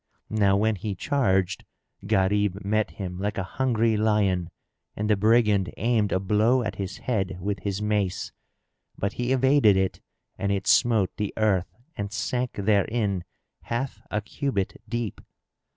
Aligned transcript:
Now 0.31 0.57
when 0.57 0.77
he 0.77 0.95
charged, 0.95 1.63
Gharib 2.07 2.65
met 2.65 2.89
him 2.89 3.19
like 3.19 3.37
a 3.37 3.43
hungry 3.43 3.95
lion, 3.97 4.49
and 4.95 5.07
the 5.07 5.15
brigand 5.15 5.71
aimed 5.77 6.11
a 6.11 6.19
blow 6.19 6.63
at 6.63 6.77
his 6.77 6.97
head 6.97 7.37
with 7.39 7.59
his 7.59 7.83
mace; 7.83 8.31
but 8.97 9.13
he 9.13 9.31
evaded 9.31 9.77
it 9.77 10.01
and 10.39 10.51
it 10.51 10.65
smote 10.65 11.15
the 11.17 11.35
earth 11.37 11.75
and 11.95 12.11
sank 12.11 12.53
therein 12.53 13.23
half 13.65 14.01
a 14.09 14.21
cubit 14.21 14.81
deep. 14.89 15.21